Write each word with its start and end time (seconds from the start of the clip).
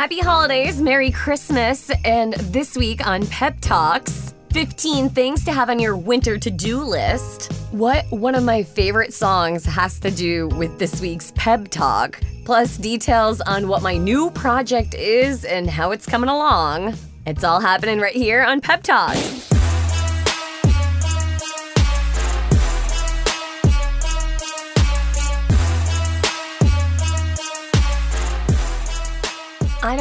Happy 0.00 0.18
holidays, 0.18 0.80
Merry 0.80 1.10
Christmas, 1.10 1.90
and 2.06 2.32
this 2.32 2.74
week 2.74 3.06
on 3.06 3.26
Pep 3.26 3.58
Talks, 3.60 4.32
15 4.50 5.10
things 5.10 5.44
to 5.44 5.52
have 5.52 5.68
on 5.68 5.78
your 5.78 5.94
winter 5.94 6.38
to 6.38 6.50
do 6.50 6.82
list. 6.82 7.52
What 7.70 8.10
one 8.10 8.34
of 8.34 8.42
my 8.42 8.62
favorite 8.62 9.12
songs 9.12 9.66
has 9.66 10.00
to 10.00 10.10
do 10.10 10.48
with 10.56 10.78
this 10.78 11.02
week's 11.02 11.34
Pep 11.36 11.68
Talk, 11.68 12.18
plus 12.46 12.78
details 12.78 13.42
on 13.42 13.68
what 13.68 13.82
my 13.82 13.98
new 13.98 14.30
project 14.30 14.94
is 14.94 15.44
and 15.44 15.68
how 15.68 15.90
it's 15.90 16.06
coming 16.06 16.30
along. 16.30 16.94
It's 17.26 17.44
all 17.44 17.60
happening 17.60 17.98
right 18.00 18.16
here 18.16 18.42
on 18.42 18.62
Pep 18.62 18.82
Talks. 18.82 19.59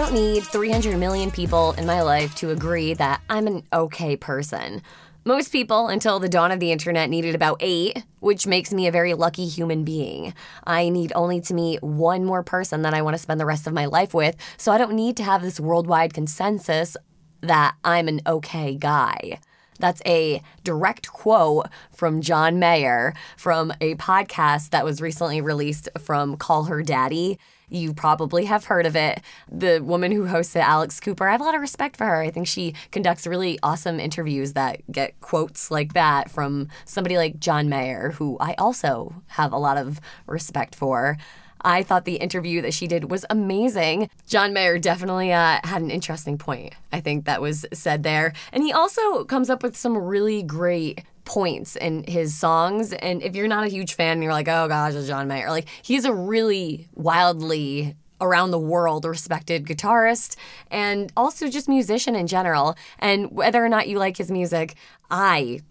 Don't 0.09 0.23
need 0.23 0.43
300 0.43 0.97
million 0.97 1.29
people 1.29 1.73
in 1.73 1.85
my 1.85 2.01
life 2.01 2.33
to 2.33 2.49
agree 2.49 2.95
that 2.95 3.21
I'm 3.29 3.45
an 3.45 3.63
okay 3.71 4.17
person. 4.17 4.81
Most 5.23 5.51
people, 5.51 5.87
until 5.87 6.19
the 6.19 6.27
dawn 6.27 6.51
of 6.51 6.59
the 6.59 6.71
internet, 6.71 7.11
needed 7.11 7.35
about 7.35 7.57
eight, 7.59 8.03
which 8.19 8.47
makes 8.47 8.73
me 8.73 8.87
a 8.87 8.91
very 8.91 9.13
lucky 9.13 9.45
human 9.45 9.83
being. 9.83 10.33
I 10.63 10.89
need 10.89 11.11
only 11.13 11.41
to 11.41 11.53
meet 11.53 11.83
one 11.83 12.25
more 12.25 12.41
person 12.41 12.81
that 12.81 12.95
I 12.95 13.03
want 13.03 13.15
to 13.15 13.21
spend 13.21 13.39
the 13.39 13.45
rest 13.45 13.67
of 13.67 13.73
my 13.73 13.85
life 13.85 14.15
with, 14.15 14.35
so 14.57 14.71
I 14.71 14.79
don't 14.79 14.93
need 14.93 15.15
to 15.17 15.23
have 15.23 15.43
this 15.43 15.59
worldwide 15.59 16.15
consensus 16.15 16.97
that 17.41 17.75
I'm 17.83 18.07
an 18.07 18.21
okay 18.25 18.73
guy. 18.73 19.39
That's 19.79 20.01
a 20.05 20.41
direct 20.63 21.11
quote 21.11 21.67
from 21.91 22.21
John 22.21 22.59
Mayer 22.59 23.13
from 23.37 23.73
a 23.81 23.95
podcast 23.95 24.69
that 24.69 24.85
was 24.85 25.01
recently 25.01 25.41
released 25.41 25.89
from 25.97 26.37
Call 26.37 26.65
Her 26.65 26.83
Daddy. 26.83 27.39
You 27.69 27.93
probably 27.93 28.45
have 28.45 28.65
heard 28.65 28.85
of 28.85 28.95
it. 28.95 29.21
The 29.51 29.79
woman 29.79 30.11
who 30.11 30.25
hosts 30.27 30.55
it, 30.55 30.59
Alex 30.59 30.99
Cooper, 30.99 31.27
I 31.27 31.31
have 31.31 31.41
a 31.41 31.43
lot 31.43 31.55
of 31.55 31.61
respect 31.61 31.97
for 31.97 32.05
her. 32.05 32.21
I 32.21 32.31
think 32.31 32.47
she 32.47 32.73
conducts 32.91 33.27
really 33.27 33.59
awesome 33.61 33.99
interviews 33.99 34.53
that 34.53 34.81
get 34.91 35.19
quotes 35.21 35.69
like 35.69 35.93
that 35.93 36.31
from 36.31 36.67
somebody 36.85 37.17
like 37.17 37.39
John 37.39 37.69
Mayer, 37.69 38.11
who 38.11 38.37
I 38.39 38.55
also 38.57 39.21
have 39.27 39.53
a 39.53 39.57
lot 39.57 39.77
of 39.77 40.01
respect 40.25 40.75
for. 40.75 41.17
I 41.61 41.83
thought 41.83 42.05
the 42.05 42.15
interview 42.15 42.61
that 42.61 42.73
she 42.73 42.87
did 42.87 43.11
was 43.11 43.25
amazing. 43.29 44.09
John 44.27 44.53
Mayer 44.53 44.79
definitely 44.79 45.31
uh, 45.33 45.59
had 45.63 45.81
an 45.81 45.91
interesting 45.91 46.37
point, 46.37 46.73
I 46.91 47.01
think, 47.01 47.25
that 47.25 47.41
was 47.41 47.65
said 47.73 48.03
there. 48.03 48.33
And 48.51 48.63
he 48.63 48.71
also 48.71 49.23
comes 49.25 49.49
up 49.49 49.63
with 49.63 49.75
some 49.75 49.97
really 49.97 50.43
great 50.43 51.03
points 51.25 51.75
in 51.75 52.03
his 52.07 52.35
songs. 52.35 52.93
And 52.93 53.21
if 53.21 53.35
you're 53.35 53.47
not 53.47 53.63
a 53.63 53.69
huge 53.69 53.93
fan 53.93 54.13
and 54.13 54.23
you're 54.23 54.33
like, 54.33 54.47
oh 54.47 54.67
gosh, 54.67 54.93
it's 54.93 55.07
John 55.07 55.27
Mayer, 55.27 55.49
like 55.49 55.67
he's 55.81 56.05
a 56.05 56.13
really 56.13 56.87
wildly 56.95 57.95
around 58.21 58.51
the 58.51 58.59
world 58.59 59.05
respected 59.05 59.65
guitarist 59.65 60.35
and 60.69 61.11
also 61.15 61.47
just 61.49 61.69
musician 61.69 62.15
in 62.15 62.27
general. 62.27 62.75
And 62.99 63.31
whether 63.31 63.63
or 63.63 63.69
not 63.69 63.87
you 63.87 63.97
like 63.97 64.17
his 64.17 64.31
music, 64.31 64.75
I 65.09 65.61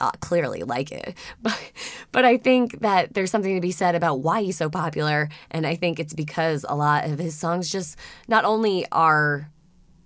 uh, 0.00 0.10
clearly 0.20 0.62
like 0.62 0.92
it. 0.92 1.14
But, 1.42 1.72
but 2.12 2.24
I 2.24 2.36
think 2.36 2.80
that 2.80 3.14
there's 3.14 3.30
something 3.30 3.54
to 3.54 3.60
be 3.60 3.70
said 3.70 3.94
about 3.94 4.20
why 4.20 4.42
he's 4.42 4.56
so 4.56 4.68
popular. 4.68 5.28
And 5.50 5.66
I 5.66 5.76
think 5.76 6.00
it's 6.00 6.14
because 6.14 6.64
a 6.68 6.74
lot 6.74 7.04
of 7.04 7.18
his 7.18 7.36
songs 7.36 7.70
just 7.70 7.96
not 8.26 8.44
only 8.44 8.86
are 8.90 9.50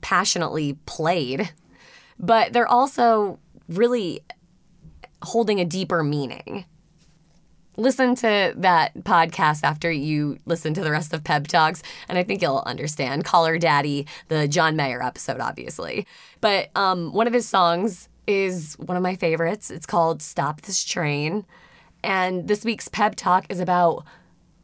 passionately 0.03 0.75
played, 0.87 1.51
but 2.19 2.53
they're 2.53 2.69
also 2.69 3.39
really 3.69 4.21
holding 5.23 5.61
a 5.61 5.65
deeper 5.65 6.03
meaning. 6.03 6.65
Listen 7.79 8.15
to 8.17 8.53
that 8.57 8.93
podcast 8.99 9.61
after 9.63 9.91
you 9.91 10.39
listen 10.45 10.75
to 10.75 10.83
the 10.83 10.91
rest 10.91 11.15
of 11.15 11.25
Pep 11.25 11.47
Talks, 11.47 11.83
and 12.07 12.19
I 12.19 12.23
think 12.23 12.43
you'll 12.43 12.63
understand. 12.67 13.25
Call 13.25 13.47
Her 13.47 13.59
Daddy, 13.59 14.07
the 14.29 14.47
John 14.47 14.77
Mayer 14.77 15.03
episode, 15.03 15.41
obviously. 15.41 16.07
But 16.43 16.71
um, 16.77 17.15
one 17.15 17.27
of 17.27 17.33
his 17.33 17.49
songs 17.49 18.11
is 18.27 18.75
one 18.79 18.97
of 18.97 19.03
my 19.03 19.17
favorites. 19.17 19.71
It's 19.71 19.87
called 19.87 20.23
Stop 20.23 20.63
This 20.63 20.85
Train. 20.85 21.45
And 22.05 22.49
this 22.49 22.65
week's 22.65 22.89
Pep 22.89 23.15
Talk 23.15 23.47
is 23.49 23.61
about 23.61 24.05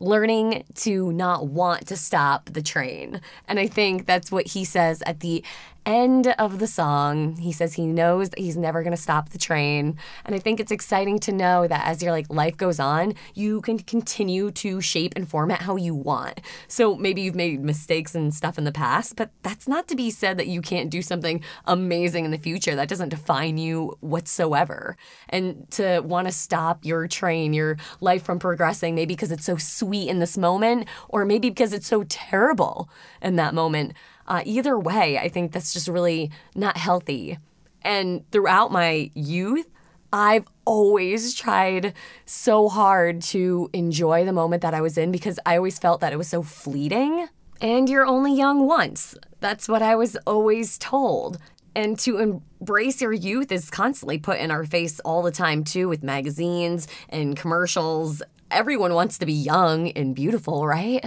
learning 0.01 0.65
to 0.75 1.13
not 1.13 1.49
want 1.49 1.87
to 1.89 1.97
stop 1.97 2.47
the 2.47 2.63
train. 2.63 3.21
And 3.47 3.59
I 3.59 3.67
think 3.67 4.07
that's 4.07 4.31
what 4.31 4.47
he 4.47 4.65
says 4.65 5.03
at 5.03 5.21
the 5.21 5.45
end 5.88 6.28
of 6.38 6.59
the 6.59 6.66
song. 6.66 7.37
He 7.37 7.50
says 7.50 7.72
he 7.72 7.87
knows 7.87 8.28
that 8.28 8.38
he's 8.38 8.59
never 8.59 8.82
going 8.82 8.94
to 8.94 9.03
stop 9.03 9.31
the 9.31 9.38
train. 9.38 9.97
And 10.26 10.34
I 10.34 10.38
think 10.38 10.60
it's 10.60 10.71
exciting 10.71 11.19
to 11.21 11.32
know 11.32 11.66
that 11.66 11.87
as 11.87 12.03
your 12.03 12.12
like 12.12 12.26
life 12.28 12.59
goes 12.59 12.78
on, 12.78 13.15
you 13.34 13.62
can 13.62 13.78
continue 13.78 14.50
to 14.50 14.82
shape 14.82 15.15
and 15.16 15.27
format 15.27 15.62
how 15.62 15.77
you 15.77 15.94
want. 15.94 16.43
So 16.69 16.94
maybe 16.94 17.22
you've 17.22 17.34
made 17.34 17.65
mistakes 17.65 18.15
and 18.15 18.34
stuff 18.34 18.59
in 18.59 18.65
the 18.65 18.72
past, 18.72 19.16
but 19.16 19.31
that's 19.43 19.66
not 19.66 19.88
to 19.88 19.97
be 19.97 20.10
said 20.10 20.37
that 20.37 20.47
you 20.47 20.60
can't 20.60 20.91
do 20.91 21.00
something 21.00 21.43
amazing 21.65 22.27
in 22.27 22.32
the 22.32 22.38
future. 22.38 22.77
That 22.77 22.88
doesn't 22.88 23.09
define 23.09 23.56
you 23.56 23.97
whatsoever. 24.00 24.94
And 25.31 25.71
to 25.71 26.00
want 26.00 26.28
to 26.28 26.32
stop 26.32 26.84
your 26.84 27.09
train, 27.09 27.54
your 27.54 27.78
life 28.03 28.22
from 28.22 28.38
progressing, 28.38 28.94
maybe 28.94 29.15
because 29.15 29.32
it's 29.32 29.47
so 29.47 29.56
sweet 29.56 30.10
in 30.10 30.19
this 30.19 30.37
moment, 30.37 30.87
or 31.09 31.25
maybe 31.25 31.48
because 31.48 31.72
it's 31.72 31.87
so 31.87 32.04
terrible 32.09 32.91
in 33.22 33.37
that 33.37 33.54
moment. 33.54 33.94
Uh, 34.28 34.43
either 34.44 34.78
way, 34.78 35.19
I 35.19 35.28
think 35.28 35.53
that's 35.53 35.72
just 35.72 35.89
really 35.89 36.31
not 36.55 36.77
healthy. 36.77 37.39
And 37.83 38.31
throughout 38.31 38.71
my 38.71 39.11
youth, 39.15 39.66
I've 40.12 40.47
always 40.65 41.34
tried 41.34 41.94
so 42.27 42.69
hard 42.69 43.22
to 43.22 43.71
enjoy 43.72 44.25
the 44.25 44.33
moment 44.33 44.62
that 44.62 44.75
I 44.75 44.83
was 44.83 44.99
in 44.99 45.11
because 45.11 45.41
I 45.47 45.56
always 45.56 45.78
felt 45.78 46.00
that 46.00 46.12
it 46.12 46.16
was 46.16 46.28
so 46.28 46.43
fleeting. 46.43 47.27
And 47.61 47.89
you're 47.89 48.06
only 48.06 48.34
young 48.34 48.66
once. 48.66 49.16
That's 49.41 49.69
what 49.69 49.83
I 49.83 49.97
was 49.97 50.16
always 50.27 50.78
told. 50.78 51.39
And 51.75 51.99
to 52.00 52.19
embrace 52.19 53.00
your 53.00 53.12
youth 53.12 53.50
is 53.50 53.71
constantly 53.71 54.19
put 54.19 54.39
in 54.39 54.50
our 54.50 54.65
face 54.65 55.00
all 55.00 55.22
the 55.22 55.31
time, 55.31 55.65
too, 55.65 55.89
with 55.89 56.03
magazines 56.03 56.87
and 57.09 57.37
commercials. 57.37 58.22
Everyone 58.50 58.95
wants 58.95 59.19
to 59.19 59.27
be 59.27 59.33
young 59.33 59.91
and 59.91 60.15
beautiful, 60.15 60.66
right? 60.66 61.05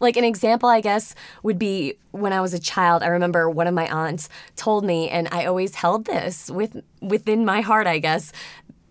Like 0.00 0.16
an 0.16 0.24
example, 0.24 0.68
I 0.68 0.80
guess, 0.80 1.14
would 1.42 1.58
be 1.58 1.94
when 2.10 2.32
I 2.32 2.40
was 2.40 2.54
a 2.54 2.58
child. 2.58 3.02
I 3.02 3.08
remember 3.08 3.48
one 3.50 3.66
of 3.66 3.74
my 3.74 3.86
aunts 3.86 4.28
told 4.56 4.84
me, 4.84 5.08
and 5.10 5.28
I 5.30 5.44
always 5.44 5.74
held 5.74 6.06
this 6.06 6.50
with 6.50 6.82
within 7.02 7.44
my 7.44 7.60
heart, 7.60 7.86
I 7.86 7.98
guess, 7.98 8.32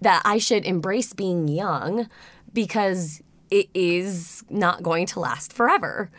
that 0.02 0.22
I 0.24 0.38
should 0.38 0.66
embrace 0.66 1.14
being 1.14 1.48
young 1.48 2.08
because 2.54 3.22
it 3.50 3.70
is 3.74 4.44
not 4.50 4.84
going 4.84 5.08
to 5.08 5.20
last 5.20 5.52
forever. 5.52 6.12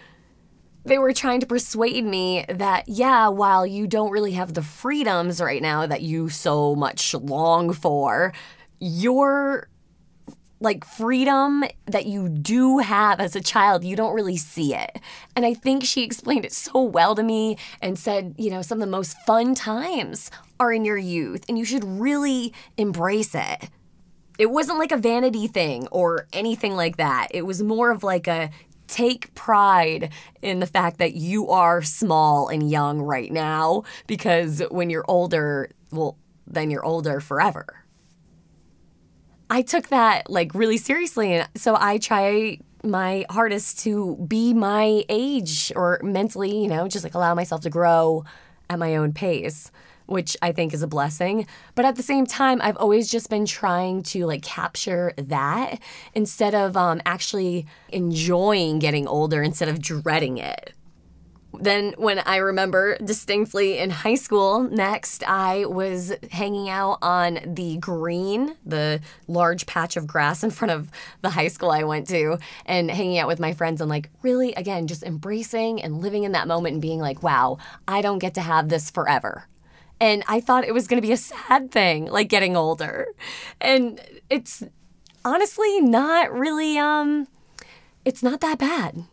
They 0.85 0.99
were 0.99 1.13
trying 1.13 1.41
to 1.41 1.47
persuade 1.47 2.05
me 2.05 2.45
that, 2.49 2.89
yeah, 2.89 3.29
while 3.29 3.67
you 3.67 3.87
don't 3.87 4.11
really 4.11 4.33
have 4.33 4.55
the 4.55 4.63
freedoms 4.63 5.41
right 5.41 5.63
now 5.63 5.87
that 5.87 6.03
you 6.03 6.29
so 6.31 6.75
much 6.75 7.15
long 7.15 7.73
for, 7.73 8.33
you're 8.81 9.69
like 10.61 10.85
freedom 10.85 11.65
that 11.87 12.07
you 12.07 12.29
do 12.29 12.79
have 12.79 13.19
as 13.19 13.35
a 13.35 13.41
child, 13.41 13.83
you 13.83 13.97
don't 13.97 14.15
really 14.15 14.37
see 14.37 14.75
it. 14.75 15.01
And 15.35 15.47
I 15.47 15.55
think 15.55 15.85
she 15.85 16.05
explained 16.05 16.45
it 16.45 16.53
so 16.53 16.83
well 16.83 17.15
to 17.15 17.23
me 17.23 17.57
and 17.81 17.99
said, 17.99 18.35
you 18.37 18.51
know, 18.51 18.63
some 18.63 18.79
of 18.79 18.87
the 18.87 18.91
most 18.91 19.17
fun 19.27 19.55
times 19.55 20.31
are 20.59 20.73
in 20.73 20.85
your 20.85 20.99
youth 20.99 21.45
and 21.49 21.59
you 21.59 21.65
should 21.65 21.85
really 21.85 22.53
embrace 22.77 23.35
it. 23.35 23.71
It 24.39 24.51
wasn't 24.51 24.79
like 24.79 24.93
a 24.93 24.97
vanity 24.97 25.47
thing 25.47 25.87
or 25.91 26.27
anything 26.33 26.75
like 26.75 26.99
that. 26.99 27.29
It 27.31 27.43
was 27.43 27.63
more 27.63 27.91
of 27.91 28.03
like 28.03 28.27
a 28.27 28.51
take 28.87 29.33
pride 29.35 30.13
in 30.43 30.61
the 30.61 30.67
fact 30.67 30.99
that 30.99 31.15
you 31.15 31.49
are 31.49 31.81
small 31.81 32.49
and 32.49 32.71
young 32.71 33.01
right 33.01 33.33
now 33.33 33.85
because 34.07 34.63
when 34.71 34.91
you're 34.91 35.05
older, 35.09 35.71
well, 35.93 36.19
then 36.47 36.71
you're 36.71 36.85
older 36.85 37.21
forever. 37.21 37.80
I 39.51 39.63
took 39.63 39.89
that 39.89 40.31
like 40.31 40.55
really 40.55 40.77
seriously. 40.77 41.35
And 41.35 41.49
so 41.57 41.77
I 41.79 41.99
try 41.99 42.59
my 42.85 43.27
hardest 43.29 43.81
to 43.81 44.17
be 44.27 44.55
my 44.55 45.05
age 45.09 45.73
or 45.75 46.01
mentally, 46.03 46.63
you 46.63 46.69
know, 46.69 46.87
just 46.87 47.05
like 47.05 47.15
allow 47.15 47.35
myself 47.35 47.61
to 47.63 47.71
grow 47.71 48.25
at 48.71 48.79
my 48.79 48.95
own 48.95 49.13
pace, 49.13 49.73
which 50.07 50.37
I 50.41 50.53
think 50.53 50.73
is 50.73 50.83
a 50.83 50.87
blessing. 50.87 51.49
But 51.75 51.85
at 51.85 51.97
the 51.97 52.03
same 52.03 52.27
time, 52.27 52.61
I've 52.63 52.77
always 52.77 53.11
just 53.11 53.29
been 53.29 53.45
trying 53.45 54.05
to 54.05 54.25
like 54.25 54.43
capture 54.43 55.13
that 55.17 55.81
instead 56.15 56.55
of 56.55 56.77
um, 56.77 57.03
actually 57.05 57.67
enjoying 57.89 58.79
getting 58.79 59.09
older 59.09 59.43
instead 59.43 59.69
of 59.69 59.81
dreading 59.83 60.39
it. 60.39 60.73
Then, 61.63 61.95
when 61.99 62.21
I 62.21 62.37
remember 62.37 62.97
distinctly 63.05 63.77
in 63.77 63.91
high 63.91 64.15
school, 64.15 64.63
next, 64.63 65.23
I 65.29 65.67
was 65.67 66.11
hanging 66.31 66.71
out 66.71 66.99
on 67.03 67.39
the 67.45 67.77
green, 67.77 68.57
the 68.65 69.03
large 69.29 69.67
patch 69.67 69.99
of 69.99 70.07
grass 70.07 70.43
in 70.43 70.51
front 70.51 70.73
of 70.73 70.91
the 71.21 71.29
high 71.29 71.49
school 71.49 71.71
I 71.71 71.85
went 71.85 72.09
to, 72.09 72.39
and 72.65 72.91
hanging 72.91 73.19
out 73.19 73.29
with 73.29 73.41
my 73.41 73.53
friends 73.53 73.83
and, 73.83 73.91
like, 73.91 74.09
really, 74.23 74.55
again, 74.55 74.87
just 74.87 75.03
embracing 75.03 75.83
and 75.83 76.01
living 76.01 76.25
in 76.25 76.33
that 76.33 76.49
moment 76.49 76.73
and 76.73 76.83
being 76.83 76.99
like, 76.99 77.23
wow, 77.23 77.59
I 77.87 78.01
don't 78.01 78.21
get 78.21 78.33
to 78.35 78.41
have 78.41 78.71
this 78.71 78.91
forever. 78.91 79.47
And 80.01 80.25
I 80.27 80.41
thought 80.41 80.65
it 80.65 80.73
was 80.73 80.89
going 80.89 81.01
to 81.03 81.07
be 81.07 81.13
a 81.13 81.19
sad 81.19 81.71
thing, 81.71 82.07
like 82.07 82.31
getting 82.31 82.57
older. 82.57 83.09
And 83.61 84.01
it's 84.31 84.63
honestly 85.27 85.83
not 85.83 86.33
really, 86.33 86.79
um, 86.79 87.29
it's 88.07 88.23
not 88.23 88.41
that 88.41 88.59
bad. 88.59 89.05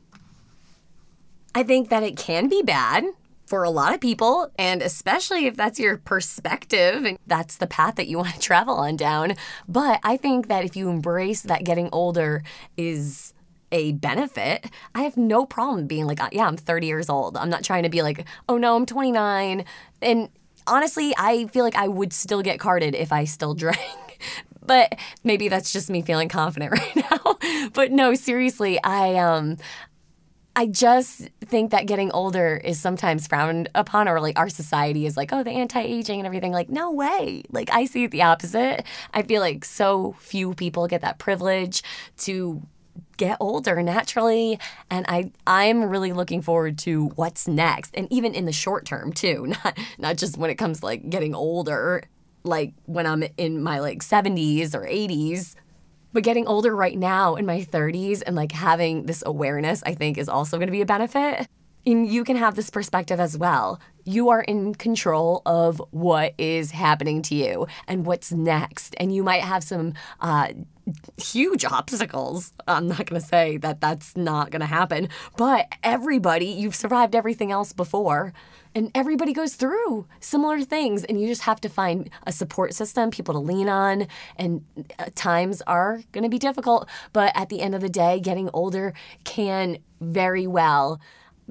I 1.57 1.63
think 1.63 1.89
that 1.89 2.03
it 2.03 2.15
can 2.17 2.49
be 2.49 2.61
bad 2.61 3.03
for 3.47 3.63
a 3.63 3.71
lot 3.71 3.91
of 3.91 3.99
people, 3.99 4.51
and 4.59 4.83
especially 4.83 5.47
if 5.47 5.55
that's 5.55 5.79
your 5.79 5.97
perspective 5.97 7.03
and 7.03 7.17
that's 7.25 7.57
the 7.57 7.65
path 7.65 7.95
that 7.95 8.07
you 8.07 8.19
want 8.19 8.35
to 8.35 8.39
travel 8.39 8.75
on 8.75 8.95
down. 8.95 9.33
But 9.67 9.99
I 10.03 10.17
think 10.17 10.49
that 10.49 10.65
if 10.65 10.75
you 10.75 10.87
embrace 10.87 11.41
that 11.41 11.63
getting 11.63 11.89
older 11.91 12.43
is 12.77 13.33
a 13.71 13.93
benefit, 13.93 14.67
I 14.93 15.01
have 15.01 15.17
no 15.17 15.47
problem 15.47 15.87
being 15.87 16.05
like, 16.05 16.19
yeah, 16.31 16.45
I'm 16.45 16.57
30 16.57 16.85
years 16.85 17.09
old. 17.09 17.35
I'm 17.35 17.49
not 17.49 17.63
trying 17.63 17.81
to 17.81 17.89
be 17.89 18.03
like, 18.03 18.23
oh 18.47 18.59
no, 18.59 18.75
I'm 18.75 18.85
29. 18.85 19.65
And 20.03 20.29
honestly, 20.67 21.15
I 21.17 21.47
feel 21.47 21.63
like 21.63 21.75
I 21.75 21.87
would 21.87 22.13
still 22.13 22.43
get 22.43 22.59
carded 22.59 22.93
if 22.93 23.11
I 23.11 23.23
still 23.23 23.53
drank. 23.55 24.19
but 24.63 24.95
maybe 25.23 25.47
that's 25.47 25.73
just 25.73 25.89
me 25.89 26.03
feeling 26.03 26.29
confident 26.29 26.71
right 26.73 26.95
now. 26.95 27.69
but 27.73 27.91
no, 27.91 28.13
seriously, 28.13 28.79
I 28.83 29.15
um 29.15 29.57
I 30.57 30.65
just 30.65 31.29
think 31.39 31.69
that 31.69 31.85
getting 31.85 32.11
older 32.13 32.59
is 32.63 32.79
sometimes 32.79 33.27
frowned 33.27 33.69
upon, 33.75 34.07
or 34.07 34.19
like 34.19 34.39
our 34.39 34.49
society 34.49 35.05
is 35.05 35.15
like, 35.15 35.31
oh, 35.31 35.43
the 35.43 35.51
anti 35.51 35.79
aging 35.79 36.19
and 36.19 36.25
everything. 36.25 36.51
Like, 36.51 36.67
no 36.67 36.91
way. 36.91 37.43
Like, 37.51 37.69
I 37.71 37.85
see 37.85 38.05
it 38.05 38.11
the 38.11 38.23
opposite. 38.23 38.83
I 39.13 39.21
feel 39.21 39.39
like 39.39 39.63
so 39.63 40.15
few 40.17 40.55
people 40.55 40.87
get 40.87 41.01
that 41.01 41.19
privilege 41.19 41.83
to 42.17 42.63
get 43.17 43.37
older 43.39 43.81
naturally 43.81 44.59
and 44.91 45.05
i 45.07 45.31
i'm 45.45 45.83
really 45.83 46.13
looking 46.13 46.41
forward 46.41 46.77
to 46.77 47.07
what's 47.15 47.47
next 47.47 47.91
and 47.95 48.11
even 48.11 48.33
in 48.33 48.45
the 48.45 48.51
short 48.51 48.85
term 48.85 49.11
too 49.11 49.47
not 49.63 49.77
not 49.97 50.17
just 50.17 50.37
when 50.37 50.49
it 50.49 50.55
comes 50.55 50.79
to 50.79 50.85
like 50.85 51.09
getting 51.09 51.33
older 51.33 52.03
like 52.43 52.73
when 52.85 53.05
i'm 53.05 53.23
in 53.37 53.61
my 53.61 53.79
like 53.79 53.99
70s 53.99 54.73
or 54.73 54.81
80s 54.81 55.55
but 56.13 56.23
getting 56.23 56.47
older 56.47 56.75
right 56.75 56.97
now 56.97 57.35
in 57.35 57.45
my 57.45 57.61
30s 57.61 58.23
and 58.25 58.35
like 58.35 58.51
having 58.51 59.05
this 59.05 59.23
awareness 59.25 59.83
i 59.85 59.93
think 59.93 60.17
is 60.17 60.29
also 60.29 60.57
going 60.57 60.67
to 60.67 60.71
be 60.71 60.81
a 60.81 60.85
benefit 60.85 61.47
and 61.87 62.05
you 62.05 62.25
can 62.25 62.35
have 62.35 62.55
this 62.55 62.69
perspective 62.69 63.17
as 63.17 63.37
well. 63.37 63.79
You 64.03 64.27
are 64.27 64.41
in 64.41 64.75
control 64.75 65.41
of 65.45 65.81
what 65.91 66.33
is 66.37 66.71
happening 66.71 67.21
to 67.23 67.35
you 67.35 67.65
and 67.87 68.05
what's 68.05 68.29
next. 68.29 68.93
And 68.99 69.15
you 69.15 69.23
might 69.23 69.41
have 69.41 69.63
some 69.63 69.93
uh, 70.19 70.49
huge 71.17 71.65
obstacles. 71.65 72.53
I'm 72.67 72.87
not 72.87 73.05
going 73.05 73.19
to 73.21 73.27
say 73.27 73.57
that 73.57 73.81
that's 73.81 74.15
not 74.15 74.51
going 74.51 74.61
to 74.61 74.67
happen, 74.67 75.09
but 75.37 75.67
everybody, 75.83 76.45
you've 76.45 76.75
survived 76.75 77.15
everything 77.15 77.51
else 77.51 77.73
before. 77.73 78.33
And 78.75 78.91
everybody 78.93 79.33
goes 79.33 79.55
through 79.55 80.07
similar 80.19 80.61
things, 80.61 81.03
and 81.03 81.19
you 81.19 81.27
just 81.27 81.41
have 81.43 81.59
to 81.61 81.69
find 81.69 82.09
a 82.27 82.31
support 82.31 82.73
system, 82.73 83.09
people 83.09 83.33
to 83.33 83.39
lean 83.39 83.69
on. 83.69 84.07
And 84.35 84.63
uh, 84.99 85.05
times 85.15 85.61
are 85.65 86.01
going 86.11 86.23
to 86.23 86.29
be 86.29 86.37
difficult, 86.37 86.87
but 87.11 87.31
at 87.35 87.49
the 87.49 87.61
end 87.61 87.73
of 87.73 87.81
the 87.81 87.89
day, 87.89 88.19
getting 88.19 88.49
older 88.53 88.93
can 89.23 89.79
very 89.99 90.45
well 90.45 91.01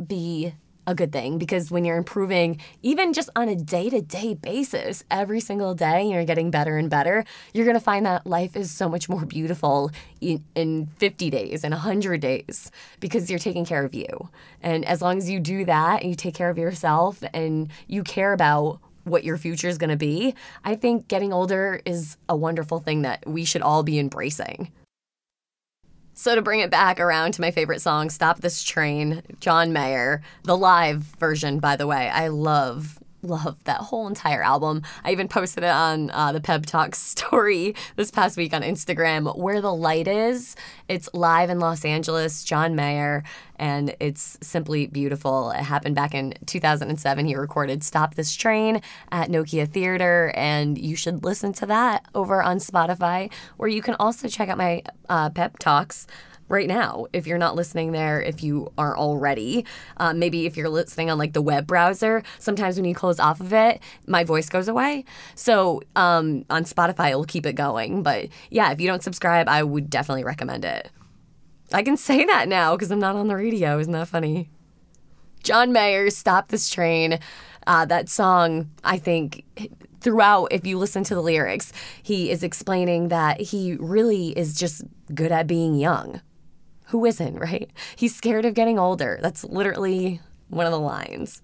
be 0.06 0.54
a 0.86 0.94
good 0.94 1.12
thing 1.12 1.38
because 1.38 1.70
when 1.70 1.84
you're 1.84 1.96
improving, 1.96 2.60
even 2.82 3.12
just 3.12 3.28
on 3.34 3.48
a 3.48 3.56
day 3.56 3.90
to 3.90 4.00
day 4.00 4.34
basis, 4.34 5.04
every 5.10 5.40
single 5.40 5.74
day, 5.74 6.08
you're 6.08 6.24
getting 6.24 6.50
better 6.50 6.76
and 6.76 6.88
better, 6.88 7.24
you're 7.52 7.64
going 7.64 7.76
to 7.76 7.80
find 7.80 8.06
that 8.06 8.26
life 8.26 8.56
is 8.56 8.70
so 8.70 8.88
much 8.88 9.08
more 9.08 9.24
beautiful 9.26 9.90
in, 10.20 10.44
in 10.54 10.86
50 10.98 11.30
days 11.30 11.64
and 11.64 11.72
100 11.72 12.20
days 12.20 12.70
because 13.00 13.28
you're 13.30 13.38
taking 13.38 13.64
care 13.64 13.84
of 13.84 13.94
you. 13.94 14.30
And 14.62 14.84
as 14.84 15.02
long 15.02 15.18
as 15.18 15.28
you 15.28 15.40
do 15.40 15.64
that 15.64 16.02
and 16.02 16.10
you 16.10 16.16
take 16.16 16.34
care 16.34 16.50
of 16.50 16.58
yourself 16.58 17.22
and 17.34 17.68
you 17.86 18.02
care 18.02 18.32
about 18.32 18.80
what 19.04 19.24
your 19.24 19.38
future 19.38 19.68
is 19.68 19.78
going 19.78 19.90
to 19.90 19.96
be, 19.96 20.34
I 20.64 20.74
think 20.74 21.08
getting 21.08 21.32
older 21.32 21.80
is 21.84 22.16
a 22.28 22.36
wonderful 22.36 22.80
thing 22.80 23.02
that 23.02 23.24
we 23.26 23.44
should 23.44 23.62
all 23.62 23.82
be 23.82 23.98
embracing. 23.98 24.72
So 26.18 26.34
to 26.34 26.40
bring 26.40 26.60
it 26.60 26.70
back 26.70 26.98
around 26.98 27.32
to 27.32 27.42
my 27.42 27.50
favorite 27.50 27.82
song, 27.82 28.08
Stop 28.08 28.40
This 28.40 28.64
Train, 28.64 29.22
John 29.38 29.74
Mayer, 29.74 30.22
the 30.44 30.56
live 30.56 31.00
version, 31.00 31.58
by 31.58 31.76
the 31.76 31.86
way, 31.86 32.08
I 32.08 32.28
love 32.28 32.98
love 33.26 33.62
that 33.64 33.80
whole 33.80 34.06
entire 34.06 34.42
album. 34.42 34.82
I 35.04 35.12
even 35.12 35.28
posted 35.28 35.64
it 35.64 35.70
on 35.70 36.10
uh, 36.10 36.32
the 36.32 36.40
Pep 36.40 36.66
Talk 36.66 36.94
story 36.96 37.74
this 37.96 38.10
past 38.10 38.36
week 38.36 38.54
on 38.54 38.62
Instagram. 38.62 39.36
Where 39.36 39.60
the 39.60 39.74
Light 39.74 40.08
Is. 40.08 40.56
It's 40.88 41.08
live 41.12 41.50
in 41.50 41.58
Los 41.58 41.84
Angeles, 41.84 42.44
John 42.44 42.76
Mayer, 42.76 43.24
and 43.56 43.94
it's 44.00 44.38
simply 44.40 44.86
beautiful. 44.86 45.50
It 45.50 45.62
happened 45.62 45.94
back 45.94 46.14
in 46.14 46.34
2007. 46.46 47.26
He 47.26 47.34
recorded 47.34 47.82
Stop 47.82 48.14
This 48.14 48.34
Train 48.34 48.80
at 49.10 49.28
Nokia 49.28 49.68
Theater, 49.68 50.32
and 50.34 50.78
you 50.78 50.96
should 50.96 51.24
listen 51.24 51.52
to 51.54 51.66
that 51.66 52.06
over 52.14 52.42
on 52.42 52.58
Spotify, 52.58 53.32
where 53.56 53.68
you 53.68 53.82
can 53.82 53.96
also 53.98 54.28
check 54.28 54.48
out 54.48 54.58
my 54.58 54.82
uh, 55.08 55.30
Pep 55.30 55.58
Talks 55.58 56.06
right 56.48 56.68
now 56.68 57.06
if 57.12 57.26
you're 57.26 57.38
not 57.38 57.56
listening 57.56 57.92
there 57.92 58.20
if 58.20 58.42
you 58.42 58.72
aren't 58.78 58.98
already 58.98 59.64
um, 59.98 60.18
maybe 60.18 60.46
if 60.46 60.56
you're 60.56 60.68
listening 60.68 61.10
on 61.10 61.18
like 61.18 61.32
the 61.32 61.42
web 61.42 61.66
browser 61.66 62.22
sometimes 62.38 62.76
when 62.76 62.84
you 62.84 62.94
close 62.94 63.18
off 63.18 63.40
of 63.40 63.52
it 63.52 63.80
my 64.06 64.24
voice 64.24 64.48
goes 64.48 64.68
away. 64.68 65.04
So 65.34 65.82
um, 65.94 66.44
on 66.50 66.64
spotify 66.64 67.10
it'll 67.10 67.24
keep 67.24 67.46
it 67.46 67.54
going. 67.54 68.02
But 68.02 68.28
yeah 68.50 68.70
if 68.72 68.80
you 68.80 68.86
don't 68.86 69.02
subscribe 69.02 69.48
i 69.48 69.62
would 69.62 69.90
definitely 69.90 70.24
recommend 70.24 70.64
it. 70.64 70.90
I 71.72 71.82
can 71.82 71.96
say 71.96 72.24
that 72.24 72.48
now 72.48 72.76
because 72.76 72.90
i'm 72.90 73.00
not 73.00 73.16
on 73.16 73.28
the 73.28 73.36
radio. 73.36 73.78
Isn't 73.78 73.92
that 73.92 74.08
funny? 74.08 74.50
John 75.42 75.72
mayer 75.72 76.10
stop 76.10 76.48
this 76.48 76.68
train. 76.68 77.18
Uh, 77.68 77.84
that 77.84 78.08
song 78.08 78.70
i 78.84 78.96
think 78.96 79.44
throughout, 80.06 80.46
if 80.52 80.64
you 80.64 80.78
listen 80.78 81.02
to 81.02 81.16
the 81.16 81.20
lyrics, 81.20 81.72
he 82.00 82.30
is 82.30 82.44
explaining 82.44 83.08
that 83.08 83.40
he 83.40 83.76
really 83.80 84.28
is 84.38 84.54
just 84.54 84.84
good 85.12 85.32
at 85.32 85.48
being 85.48 85.74
young. 85.74 86.20
Who 86.86 87.04
isn't, 87.04 87.36
right? 87.38 87.70
He's 87.96 88.14
scared 88.14 88.44
of 88.44 88.54
getting 88.54 88.78
older. 88.78 89.18
That's 89.22 89.44
literally 89.44 90.20
one 90.48 90.66
of 90.66 90.72
the 90.72 90.80
lines. 90.80 91.42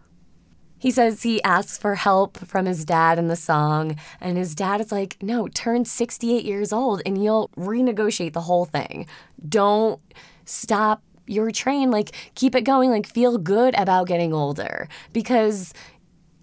He 0.79 0.91
says 0.91 1.23
he 1.23 1.41
asks 1.45 1.79
for 1.79 1.95
help 1.95 2.39
from 2.39 2.67
his 2.67 2.85
dad 2.85 3.17
in 3.17 3.29
the 3.29 3.37
song, 3.37 3.97
and 4.21 4.37
his 4.37 4.55
dad 4.55 4.81
is 4.81 4.91
like, 4.91 5.17
No, 5.23 5.47
turn 5.47 5.85
68 5.85 6.45
years 6.45 6.73
old 6.73 7.03
and 7.07 7.23
you'll 7.23 7.51
renegotiate 7.57 8.33
the 8.33 8.41
whole 8.41 8.65
thing. 8.65 9.07
Don't 9.49 10.01
stop 10.45 11.03
your 11.27 11.53
train. 11.53 11.91
Like, 11.93 12.11
keep 12.35 12.57
it 12.57 12.63
going. 12.63 12.91
Like, 12.91 13.07
feel 13.07 13.39
good 13.39 13.75
about 13.79 14.09
getting 14.09 14.33
older 14.33 14.89
because 15.13 15.73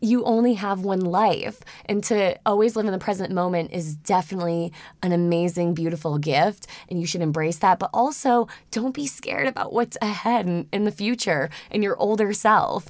you 0.01 0.24
only 0.24 0.54
have 0.56 0.81
one 0.81 1.01
life. 1.01 1.62
And 1.86 2.04
to 2.06 2.38
always 2.46 2.75
live 2.75 2.86
in 2.86 2.92
the 2.92 3.00
present 3.00 3.34
moment 3.34 3.72
is 3.72 3.96
definitely 3.96 4.72
an 5.04 5.12
amazing, 5.12 5.74
beautiful 5.74 6.18
gift. 6.18 6.68
And 6.90 7.00
you 7.00 7.07
should 7.07 7.22
embrace 7.22 7.57
that. 7.57 7.80
But 7.80 7.90
also, 7.94 8.48
don't 8.72 8.94
be 8.94 9.08
scared 9.08 9.48
about 9.48 9.74
what's 9.74 9.98
ahead 10.01 10.68
in, 10.72 10.84
the 10.84 10.91
future 10.91 11.50
and 11.72 11.84
your 11.84 11.98
older 11.98 12.34
self. 12.34 12.89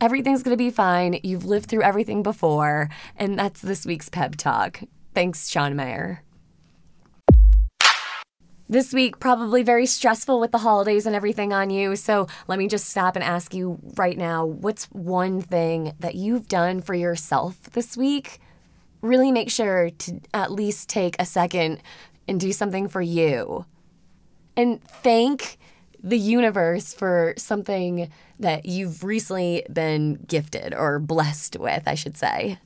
Everything's 0.00 0.42
going 0.42 0.56
to 0.56 0.62
be 0.62 0.70
fine. 0.70 1.18
You've 1.22 1.46
lived 1.46 1.68
through 1.68 1.82
everything 1.82 2.22
before. 2.22 2.88
And 3.16 3.38
that's 3.38 3.60
this 3.60 3.84
week's 3.86 4.08
Pep 4.08 4.36
Talk. 4.36 4.80
Thanks, 5.14 5.48
John 5.48 5.74
Mayer. 5.74 6.22
This 8.70 8.92
week, 8.92 9.18
probably 9.18 9.62
very 9.62 9.86
stressful 9.86 10.38
with 10.40 10.52
the 10.52 10.58
holidays 10.58 11.06
and 11.06 11.16
everything 11.16 11.54
on 11.54 11.70
you. 11.70 11.96
So 11.96 12.26
let 12.48 12.58
me 12.58 12.68
just 12.68 12.90
stop 12.90 13.16
and 13.16 13.24
ask 13.24 13.54
you 13.54 13.78
right 13.96 14.18
now 14.18 14.44
what's 14.44 14.84
one 14.86 15.40
thing 15.40 15.94
that 16.00 16.16
you've 16.16 16.48
done 16.48 16.82
for 16.82 16.92
yourself 16.92 17.62
this 17.72 17.96
week? 17.96 18.40
Really 19.00 19.32
make 19.32 19.50
sure 19.50 19.88
to 19.88 20.20
at 20.34 20.52
least 20.52 20.90
take 20.90 21.16
a 21.18 21.24
second 21.24 21.82
and 22.28 22.38
do 22.38 22.52
something 22.52 22.88
for 22.88 23.00
you. 23.00 23.64
And 24.54 24.82
thank 24.84 25.56
the 26.02 26.18
universe 26.18 26.92
for 26.92 27.32
something 27.38 28.10
that 28.38 28.66
you've 28.66 29.02
recently 29.02 29.64
been 29.72 30.24
gifted 30.28 30.74
or 30.74 30.98
blessed 30.98 31.56
with, 31.58 31.84
I 31.86 31.94
should 31.94 32.18
say. 32.18 32.58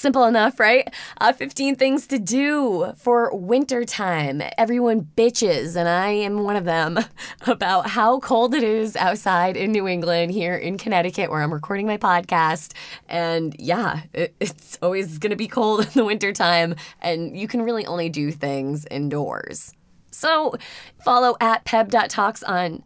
Simple 0.00 0.24
enough, 0.24 0.58
right? 0.58 0.88
Uh, 1.20 1.34
15 1.34 1.76
things 1.76 2.06
to 2.06 2.18
do 2.18 2.94
for 2.96 3.36
wintertime. 3.36 4.40
Everyone 4.56 5.06
bitches, 5.14 5.76
and 5.76 5.86
I 5.86 6.08
am 6.08 6.42
one 6.42 6.56
of 6.56 6.64
them, 6.64 6.98
about 7.46 7.90
how 7.90 8.18
cold 8.18 8.54
it 8.54 8.62
is 8.62 8.96
outside 8.96 9.58
in 9.58 9.72
New 9.72 9.86
England, 9.86 10.32
here 10.32 10.56
in 10.56 10.78
Connecticut, 10.78 11.30
where 11.30 11.42
I'm 11.42 11.52
recording 11.52 11.86
my 11.86 11.98
podcast. 11.98 12.72
And 13.10 13.54
yeah, 13.58 14.00
it, 14.14 14.34
it's 14.40 14.78
always 14.80 15.18
going 15.18 15.32
to 15.32 15.36
be 15.36 15.48
cold 15.48 15.84
in 15.84 15.92
the 15.92 16.06
wintertime, 16.06 16.76
and 17.02 17.36
you 17.36 17.46
can 17.46 17.60
really 17.60 17.84
only 17.84 18.08
do 18.08 18.32
things 18.32 18.86
indoors. 18.90 19.74
So 20.10 20.54
follow 21.04 21.36
at 21.42 21.66
pep.talks 21.66 22.42
on 22.42 22.84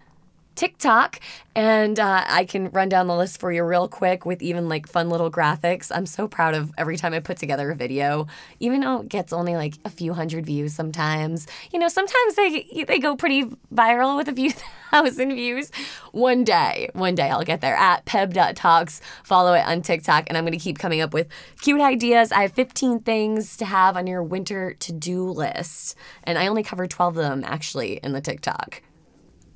TikTok. 0.54 1.20
And 1.56 2.00
uh, 2.00 2.25
I 2.26 2.44
can 2.44 2.70
run 2.70 2.88
down 2.88 3.06
the 3.06 3.16
list 3.16 3.38
for 3.38 3.52
you 3.52 3.62
real 3.62 3.87
quick 3.87 4.26
with 4.26 4.42
even 4.42 4.68
like 4.68 4.88
fun 4.88 5.08
little 5.08 5.30
graphics. 5.30 5.92
I'm 5.94 6.06
so 6.06 6.26
proud 6.26 6.54
of 6.54 6.73
every 6.76 6.96
time 6.96 7.14
I 7.14 7.20
put 7.20 7.37
together 7.37 7.70
a 7.70 7.76
video, 7.76 8.26
even 8.58 8.80
though 8.80 9.00
it 9.00 9.08
gets 9.08 9.32
only 9.32 9.54
like 9.54 9.75
a 9.84 9.90
few 9.90 10.14
hundred 10.14 10.46
views 10.46 10.75
sometimes. 10.75 11.46
You 11.73 11.78
know, 11.78 11.88
sometimes 11.88 12.34
they 12.34 12.84
they 12.88 12.99
go 12.99 13.14
pretty 13.14 13.44
viral 13.73 14.16
with 14.16 14.28
a 14.28 14.32
few 14.32 14.52
thousand 14.90 15.34
views. 15.34 15.70
One 16.12 16.44
day, 16.44 16.90
one 16.92 17.14
day 17.14 17.30
I'll 17.30 17.44
get 17.44 17.61
there 17.61 17.76
at 17.76 18.04
pep.talks. 18.04 19.00
Follow 19.23 19.54
it 19.54 19.66
on 19.66 19.82
TikTok, 19.82 20.25
and 20.28 20.37
I'm 20.37 20.44
going 20.44 20.52
to 20.52 20.58
keep 20.58 20.78
coming 20.78 21.00
up 21.00 21.14
with 21.14 21.28
cute 21.61 21.80
ideas. 21.80 22.32
I 22.32 22.42
have 22.42 22.52
15 22.52 23.00
things 23.00 23.56
to 23.58 23.64
have 23.64 23.96
on 23.96 24.06
your 24.06 24.23
winter 24.23 24.75
to 24.75 24.92
do 24.92 25.28
list, 25.30 25.96
and 26.25 26.38
I 26.38 26.49
only 26.49 26.62
covered 26.62 26.90
12 26.90 27.16
of 27.16 27.23
them 27.23 27.44
actually 27.44 28.00
in 28.02 28.12
the 28.12 28.20
TikTok. 28.20 28.82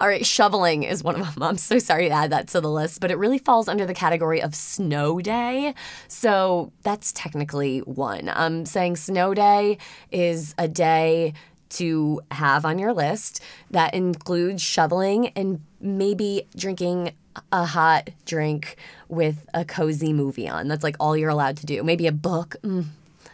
All 0.00 0.06
right, 0.06 0.24
shoveling 0.24 0.84
is 0.84 1.02
one 1.02 1.20
of 1.20 1.34
them. 1.34 1.42
I'm 1.42 1.58
so 1.58 1.78
sorry 1.78 2.08
to 2.08 2.14
add 2.14 2.30
that 2.30 2.48
to 2.48 2.60
the 2.60 2.70
list, 2.70 3.00
but 3.00 3.10
it 3.10 3.18
really 3.18 3.38
falls 3.38 3.68
under 3.68 3.84
the 3.84 3.94
category 3.94 4.40
of 4.40 4.54
snow 4.54 5.20
day. 5.20 5.74
So 6.06 6.72
that's 6.82 7.12
technically 7.12 7.80
one. 7.80 8.30
I'm 8.32 8.64
saying 8.64 8.96
snow 8.96 9.34
day 9.34 9.78
is 10.12 10.54
a 10.56 10.68
day 10.68 11.34
to 11.70 12.20
have 12.30 12.64
on 12.64 12.78
your 12.78 12.92
list 12.92 13.42
that 13.70 13.92
includes 13.92 14.62
shoveling 14.62 15.28
and 15.28 15.60
maybe 15.80 16.46
drinking 16.56 17.12
a 17.52 17.64
hot 17.64 18.10
drink 18.24 18.76
with 19.08 19.46
a 19.52 19.64
cozy 19.64 20.12
movie 20.12 20.48
on. 20.48 20.68
That's 20.68 20.84
like 20.84 20.96
all 20.98 21.16
you're 21.16 21.28
allowed 21.30 21.56
to 21.58 21.66
do. 21.66 21.82
Maybe 21.82 22.06
a 22.06 22.12
book. 22.12 22.56
Mm, 22.62 22.86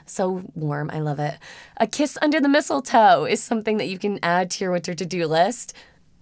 so 0.06 0.42
warm. 0.54 0.90
I 0.92 1.00
love 1.00 1.18
it. 1.18 1.36
A 1.76 1.86
kiss 1.86 2.18
under 2.20 2.40
the 2.40 2.48
mistletoe 2.48 3.24
is 3.24 3.42
something 3.42 3.76
that 3.78 3.88
you 3.88 3.98
can 3.98 4.18
add 4.22 4.50
to 4.52 4.64
your 4.64 4.72
winter 4.72 4.94
to 4.94 5.06
do 5.06 5.26
list. 5.26 5.74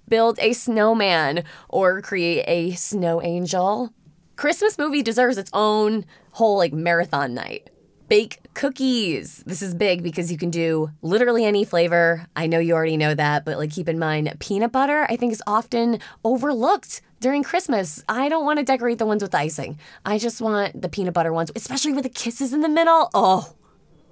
Build 0.08 0.38
a 0.40 0.52
snowman 0.52 1.44
or 1.68 2.02
create 2.02 2.44
a 2.46 2.72
snow 2.72 3.22
angel. 3.22 3.92
Christmas 4.36 4.78
movie 4.78 5.02
deserves 5.02 5.38
its 5.38 5.50
own 5.52 6.04
whole 6.32 6.56
like 6.56 6.72
marathon 6.72 7.34
night. 7.34 7.70
Bake 8.08 8.40
cookies. 8.54 9.42
This 9.46 9.62
is 9.62 9.74
big 9.74 10.02
because 10.02 10.30
you 10.30 10.36
can 10.36 10.50
do 10.50 10.90
literally 11.00 11.44
any 11.44 11.64
flavor. 11.64 12.26
I 12.36 12.46
know 12.46 12.58
you 12.58 12.74
already 12.74 12.96
know 12.96 13.14
that, 13.14 13.44
but 13.44 13.56
like 13.56 13.70
keep 13.70 13.88
in 13.88 13.98
mind 13.98 14.34
peanut 14.38 14.72
butter 14.72 15.06
I 15.08 15.16
think 15.16 15.32
is 15.32 15.42
often 15.46 15.98
overlooked 16.24 17.00
during 17.20 17.42
Christmas. 17.42 18.04
I 18.08 18.28
don't 18.28 18.44
want 18.44 18.58
to 18.58 18.64
decorate 18.64 18.98
the 18.98 19.06
ones 19.06 19.22
with 19.22 19.34
icing. 19.34 19.78
I 20.04 20.18
just 20.18 20.42
want 20.42 20.82
the 20.82 20.88
peanut 20.88 21.14
butter 21.14 21.32
ones, 21.32 21.50
especially 21.56 21.92
with 21.94 22.02
the 22.02 22.10
kisses 22.10 22.52
in 22.52 22.60
the 22.60 22.68
middle. 22.68 23.08
Oh, 23.14 23.54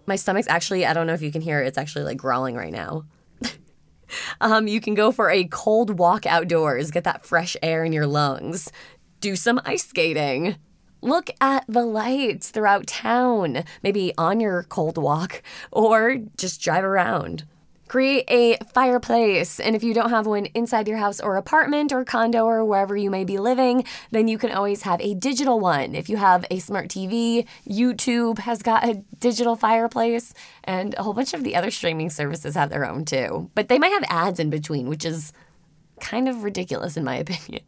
my 0.06 0.16
stomach's 0.16 0.48
actually, 0.48 0.86
I 0.86 0.94
don't 0.94 1.06
know 1.06 1.12
if 1.12 1.22
you 1.22 1.32
can 1.32 1.42
hear 1.42 1.60
it, 1.60 1.66
it's 1.66 1.76
actually 1.76 2.04
like 2.04 2.16
growling 2.16 2.54
right 2.54 2.72
now. 2.72 3.04
um, 4.40 4.68
you 4.68 4.80
can 4.80 4.94
go 4.94 5.12
for 5.12 5.30
a 5.30 5.44
cold 5.44 5.98
walk 5.98 6.26
outdoors, 6.26 6.90
get 6.90 7.04
that 7.04 7.24
fresh 7.24 7.56
air 7.62 7.84
in 7.84 7.92
your 7.92 8.06
lungs, 8.06 8.70
do 9.20 9.36
some 9.36 9.60
ice 9.64 9.86
skating. 9.86 10.56
Look 11.02 11.30
at 11.40 11.64
the 11.66 11.84
lights 11.84 12.50
throughout 12.50 12.86
town, 12.86 13.64
maybe 13.82 14.12
on 14.18 14.38
your 14.38 14.64
cold 14.64 14.98
walk, 14.98 15.42
or 15.72 16.16
just 16.36 16.60
drive 16.60 16.84
around. 16.84 17.44
Create 17.90 18.24
a 18.30 18.56
fireplace. 18.66 19.58
And 19.58 19.74
if 19.74 19.82
you 19.82 19.92
don't 19.92 20.10
have 20.10 20.24
one 20.24 20.46
inside 20.54 20.86
your 20.86 20.98
house 20.98 21.18
or 21.18 21.34
apartment 21.34 21.90
or 21.92 22.04
condo 22.04 22.44
or 22.44 22.64
wherever 22.64 22.96
you 22.96 23.10
may 23.10 23.24
be 23.24 23.36
living, 23.36 23.82
then 24.12 24.28
you 24.28 24.38
can 24.38 24.52
always 24.52 24.82
have 24.82 25.00
a 25.00 25.14
digital 25.14 25.58
one. 25.58 25.96
If 25.96 26.08
you 26.08 26.16
have 26.16 26.44
a 26.52 26.60
smart 26.60 26.86
TV, 26.86 27.48
YouTube 27.68 28.38
has 28.38 28.62
got 28.62 28.84
a 28.84 29.02
digital 29.18 29.56
fireplace, 29.56 30.32
and 30.62 30.94
a 30.98 31.02
whole 31.02 31.14
bunch 31.14 31.34
of 31.34 31.42
the 31.42 31.56
other 31.56 31.72
streaming 31.72 32.10
services 32.10 32.54
have 32.54 32.70
their 32.70 32.88
own 32.88 33.04
too. 33.04 33.50
But 33.56 33.66
they 33.66 33.80
might 33.80 33.90
have 33.90 34.04
ads 34.08 34.38
in 34.38 34.50
between, 34.50 34.88
which 34.88 35.04
is 35.04 35.32
kind 35.98 36.28
of 36.28 36.44
ridiculous 36.44 36.96
in 36.96 37.02
my 37.02 37.16
opinion. 37.24 37.64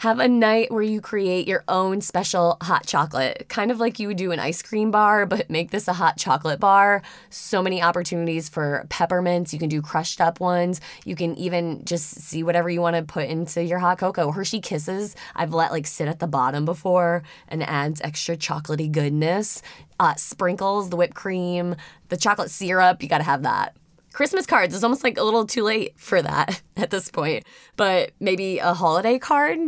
Have 0.00 0.18
a 0.18 0.28
night 0.28 0.70
where 0.70 0.82
you 0.82 1.00
create 1.00 1.48
your 1.48 1.64
own 1.68 2.02
special 2.02 2.58
hot 2.60 2.86
chocolate, 2.86 3.46
kind 3.48 3.70
of 3.70 3.80
like 3.80 3.98
you 3.98 4.08
would 4.08 4.18
do 4.18 4.30
an 4.30 4.38
ice 4.38 4.60
cream 4.60 4.90
bar, 4.90 5.24
but 5.24 5.48
make 5.48 5.70
this 5.70 5.88
a 5.88 5.94
hot 5.94 6.18
chocolate 6.18 6.60
bar. 6.60 7.00
So 7.30 7.62
many 7.62 7.80
opportunities 7.80 8.50
for 8.50 8.84
peppermints. 8.90 9.54
You 9.54 9.58
can 9.58 9.70
do 9.70 9.80
crushed 9.80 10.20
up 10.20 10.38
ones. 10.38 10.82
You 11.06 11.16
can 11.16 11.34
even 11.36 11.82
just 11.86 12.10
see 12.20 12.42
whatever 12.42 12.68
you 12.68 12.82
want 12.82 12.96
to 12.96 13.10
put 13.10 13.30
into 13.30 13.64
your 13.64 13.78
hot 13.78 13.96
cocoa. 13.96 14.32
Hershey 14.32 14.60
Kisses, 14.60 15.16
I've 15.34 15.54
let 15.54 15.72
like 15.72 15.86
sit 15.86 16.08
at 16.08 16.18
the 16.18 16.26
bottom 16.26 16.66
before 16.66 17.22
and 17.48 17.62
adds 17.62 18.02
extra 18.02 18.36
chocolatey 18.36 18.92
goodness. 18.92 19.62
Uh, 19.98 20.14
sprinkles, 20.16 20.90
the 20.90 20.96
whipped 20.96 21.14
cream, 21.14 21.74
the 22.10 22.18
chocolate 22.18 22.50
syrup, 22.50 23.02
you 23.02 23.08
got 23.08 23.18
to 23.18 23.24
have 23.24 23.44
that. 23.44 23.74
Christmas 24.12 24.44
cards 24.44 24.74
is 24.74 24.84
almost 24.84 25.04
like 25.04 25.16
a 25.16 25.22
little 25.22 25.46
too 25.46 25.62
late 25.62 25.94
for 25.96 26.20
that 26.20 26.60
at 26.76 26.90
this 26.90 27.10
point, 27.10 27.44
but 27.76 28.12
maybe 28.20 28.58
a 28.58 28.74
holiday 28.74 29.18
card 29.18 29.58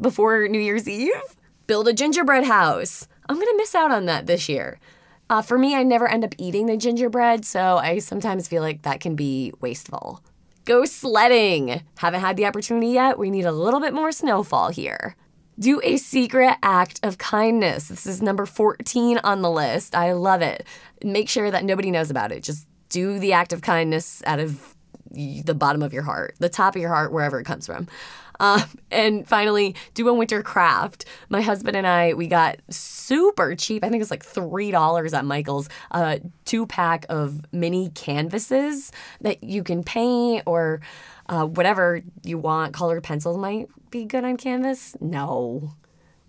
before 0.00 0.48
New 0.48 0.60
Year's 0.60 0.88
Eve. 0.88 1.36
Build 1.66 1.88
a 1.88 1.92
gingerbread 1.92 2.44
house. 2.44 3.08
I'm 3.28 3.38
gonna 3.38 3.56
miss 3.56 3.74
out 3.74 3.90
on 3.90 4.06
that 4.06 4.26
this 4.26 4.48
year. 4.48 4.78
Uh, 5.28 5.42
for 5.42 5.58
me, 5.58 5.74
I 5.74 5.82
never 5.82 6.08
end 6.08 6.24
up 6.24 6.34
eating 6.38 6.66
the 6.66 6.76
gingerbread, 6.76 7.44
so 7.44 7.78
I 7.78 7.98
sometimes 7.98 8.46
feel 8.46 8.62
like 8.62 8.82
that 8.82 9.00
can 9.00 9.16
be 9.16 9.52
wasteful. 9.60 10.22
Go 10.64 10.84
sledding. 10.84 11.82
Haven't 11.98 12.20
had 12.20 12.36
the 12.36 12.46
opportunity 12.46 12.88
yet. 12.88 13.18
We 13.18 13.30
need 13.30 13.44
a 13.44 13.52
little 13.52 13.80
bit 13.80 13.94
more 13.94 14.12
snowfall 14.12 14.70
here. 14.70 15.16
Do 15.58 15.80
a 15.82 15.96
secret 15.96 16.56
act 16.62 17.00
of 17.02 17.18
kindness. 17.18 17.88
This 17.88 18.06
is 18.06 18.20
number 18.20 18.46
14 18.46 19.18
on 19.24 19.42
the 19.42 19.50
list. 19.50 19.94
I 19.94 20.12
love 20.12 20.42
it. 20.42 20.66
Make 21.02 21.28
sure 21.28 21.50
that 21.50 21.64
nobody 21.64 21.90
knows 21.90 22.10
about 22.10 22.30
it. 22.30 22.42
Just 22.42 22.68
do 22.88 23.18
the 23.18 23.32
act 23.32 23.52
of 23.52 23.62
kindness 23.62 24.22
out 24.26 24.38
of 24.38 24.74
the 25.10 25.54
bottom 25.54 25.82
of 25.82 25.92
your 25.92 26.02
heart, 26.02 26.34
the 26.38 26.48
top 26.48 26.76
of 26.76 26.82
your 26.82 26.90
heart, 26.90 27.12
wherever 27.12 27.40
it 27.40 27.44
comes 27.44 27.66
from. 27.66 27.88
Um, 28.40 28.62
and 28.90 29.26
finally, 29.26 29.74
do 29.94 30.08
a 30.08 30.14
winter 30.14 30.42
craft. 30.42 31.04
My 31.28 31.40
husband 31.40 31.76
and 31.76 31.86
I, 31.86 32.14
we 32.14 32.26
got 32.26 32.56
super 32.70 33.54
cheap. 33.54 33.84
I 33.84 33.88
think 33.88 34.02
it's 34.02 34.10
like 34.10 34.24
$3 34.24 35.12
at 35.12 35.24
Michael's, 35.24 35.68
uh, 35.90 36.18
two 36.44 36.66
pack 36.66 37.06
of 37.08 37.40
mini 37.52 37.90
canvases 37.90 38.92
that 39.20 39.42
you 39.42 39.62
can 39.62 39.82
paint 39.82 40.42
or 40.46 40.80
uh, 41.28 41.46
whatever 41.46 42.02
you 42.22 42.38
want. 42.38 42.74
Colored 42.74 43.02
pencils 43.02 43.36
might 43.36 43.68
be 43.90 44.04
good 44.04 44.24
on 44.24 44.36
canvas. 44.36 44.96
No. 45.00 45.74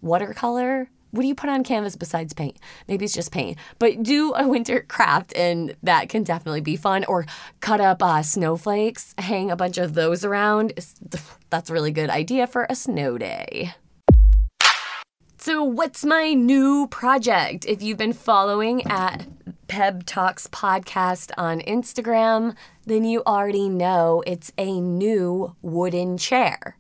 Watercolor? 0.02 0.90
What 1.12 1.22
do 1.22 1.28
you 1.28 1.36
put 1.36 1.50
on 1.50 1.64
canvas 1.64 1.96
besides 1.96 2.34
paint? 2.34 2.58
Maybe 2.88 3.06
it's 3.06 3.14
just 3.14 3.32
paint, 3.32 3.58
but 3.80 4.04
do 4.04 4.34
a 4.36 4.48
winter 4.48 4.86
craft, 4.88 5.34
and 5.36 5.76
that 5.84 6.10
can 6.10 6.24
definitely 6.24 6.62
be 6.62 6.76
fun. 6.76 7.06
Or 7.06 7.26
cut 7.60 7.80
up 7.80 8.04
uh, 8.04 8.22
snowflakes, 8.24 9.14
hang 9.18 9.50
a 9.50 9.56
bunch 9.56 9.78
of 9.78 9.94
those 9.94 10.26
around. 10.26 10.74
That's 11.50 11.70
a 11.70 11.74
really 11.74 11.92
good 11.92 12.10
idea 12.10 12.48
for 12.48 12.68
a 12.70 12.76
snow 12.76 13.18
day. 13.18 13.74
So, 15.40 15.64
what's 15.64 16.04
my 16.04 16.34
new 16.34 16.88
project? 16.88 17.66
If 17.66 17.82
you've 17.82 17.98
been 17.98 18.12
following 18.12 18.86
at 18.88 19.28
Pep 19.68 20.04
Talks 20.06 20.48
Podcast 20.48 21.32
on 21.38 21.62
Instagram, 21.62 22.56
then 22.86 23.06
you 23.06 23.24
already 23.26 23.70
know 23.70 24.24
it's 24.28 24.52
a 24.58 24.82
new 24.82 25.56
wooden 25.62 26.18
chair. 26.18 26.78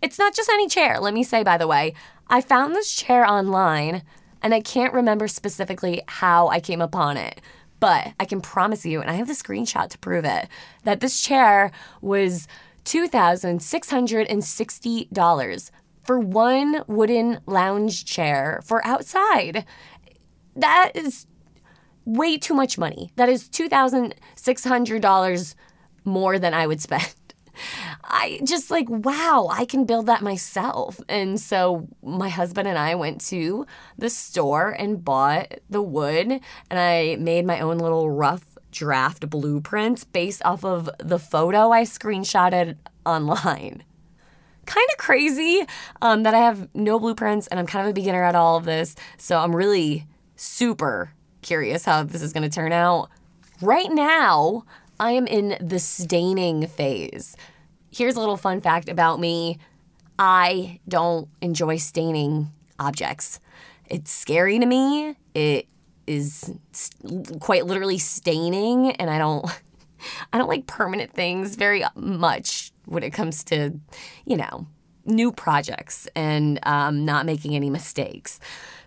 It's 0.00 0.18
not 0.18 0.34
just 0.34 0.50
any 0.50 0.68
chair, 0.68 1.00
let 1.00 1.14
me 1.14 1.22
say, 1.22 1.42
by 1.42 1.58
the 1.58 1.66
way. 1.66 1.94
I 2.28 2.40
found 2.40 2.74
this 2.74 2.94
chair 2.94 3.28
online 3.28 4.02
and 4.42 4.54
I 4.54 4.60
can't 4.60 4.92
remember 4.92 5.26
specifically 5.26 6.02
how 6.06 6.48
I 6.48 6.60
came 6.60 6.82
upon 6.82 7.16
it. 7.16 7.40
But 7.80 8.12
I 8.20 8.24
can 8.24 8.40
promise 8.40 8.86
you, 8.86 9.00
and 9.00 9.10
I 9.10 9.14
have 9.14 9.26
the 9.26 9.34
screenshot 9.34 9.90
to 9.90 9.98
prove 9.98 10.24
it, 10.24 10.46
that 10.84 11.00
this 11.00 11.20
chair 11.20 11.72
was 12.00 12.46
$2,660 12.84 15.70
for 16.04 16.18
one 16.18 16.82
wooden 16.86 17.40
lounge 17.46 18.04
chair 18.04 18.60
for 18.64 18.86
outside. 18.86 19.64
That 20.56 20.92
is 20.94 21.26
way 22.04 22.38
too 22.38 22.54
much 22.54 22.78
money. 22.78 23.10
That 23.16 23.28
is 23.28 23.48
$2,600 23.48 25.54
more 26.04 26.38
than 26.38 26.54
I 26.54 26.66
would 26.66 26.80
spend. 26.80 27.14
I 28.02 28.40
just 28.44 28.70
like, 28.70 28.88
wow, 28.88 29.48
I 29.50 29.64
can 29.64 29.84
build 29.84 30.06
that 30.06 30.22
myself. 30.22 31.00
And 31.08 31.40
so 31.40 31.88
my 32.02 32.28
husband 32.28 32.68
and 32.68 32.78
I 32.78 32.94
went 32.94 33.20
to 33.26 33.66
the 33.98 34.10
store 34.10 34.70
and 34.70 35.04
bought 35.04 35.54
the 35.70 35.82
wood, 35.82 36.28
and 36.70 36.78
I 36.78 37.16
made 37.18 37.46
my 37.46 37.60
own 37.60 37.78
little 37.78 38.10
rough 38.10 38.54
draft 38.70 39.30
blueprints 39.30 40.04
based 40.04 40.42
off 40.44 40.64
of 40.64 40.90
the 40.98 41.18
photo 41.18 41.70
I 41.70 41.84
screenshotted 41.84 42.76
online. 43.06 43.84
Kind 44.66 44.88
of 44.92 44.98
crazy 44.98 45.64
um, 46.02 46.24
that 46.24 46.34
I 46.34 46.38
have 46.38 46.68
no 46.74 46.98
blueprints 46.98 47.46
and 47.46 47.60
I'm 47.60 47.66
kind 47.66 47.86
of 47.86 47.90
a 47.90 47.94
beginner 47.94 48.24
at 48.24 48.34
all 48.34 48.56
of 48.56 48.64
this. 48.64 48.96
So 49.16 49.38
I'm 49.38 49.54
really 49.54 50.06
super 50.36 51.12
curious 51.42 51.84
how 51.84 52.02
this 52.02 52.22
is 52.22 52.32
going 52.32 52.42
to 52.42 52.48
turn 52.48 52.72
out. 52.72 53.10
Right 53.60 53.90
now, 53.90 54.64
I 54.98 55.12
am 55.12 55.26
in 55.26 55.56
the 55.60 55.78
staining 55.78 56.66
phase. 56.66 57.36
Here's 57.90 58.16
a 58.16 58.20
little 58.20 58.36
fun 58.36 58.60
fact 58.60 58.88
about 58.88 59.20
me 59.20 59.58
I 60.18 60.80
don't 60.88 61.28
enjoy 61.40 61.76
staining 61.78 62.52
objects. 62.78 63.40
It's 63.90 64.10
scary 64.10 64.58
to 64.58 64.66
me. 64.66 65.16
It 65.34 65.66
is 66.06 66.52
quite 67.40 67.66
literally 67.66 67.98
staining, 67.98 68.92
and 68.92 69.10
I 69.10 69.18
don't. 69.18 69.44
I 70.34 70.38
don't 70.38 70.48
like 70.48 70.66
permanent 70.66 71.14
things 71.14 71.56
very 71.56 71.82
much 71.94 72.72
when 72.84 73.02
it 73.02 73.14
comes 73.14 73.42
to, 73.44 73.80
you 74.26 74.36
know, 74.36 74.66
new 75.06 75.32
projects 75.32 76.06
and 76.14 76.58
um, 76.64 77.06
not 77.06 77.24
making 77.24 77.54
any 77.54 77.70
mistakes. 77.70 78.38